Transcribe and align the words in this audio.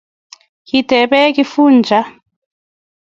Kitebe 0.67 1.19
Kifuja 1.35 1.99